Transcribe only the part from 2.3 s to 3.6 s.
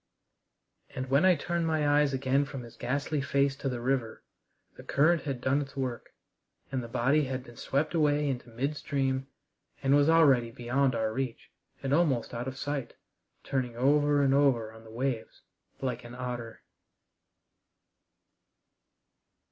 from his ghastly face